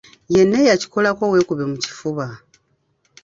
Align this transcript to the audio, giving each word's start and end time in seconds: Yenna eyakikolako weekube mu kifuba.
Yenna 0.35 0.55
eyakikolako 0.63 1.23
weekube 1.33 1.63
mu 1.71 1.77
kifuba. 1.83 2.25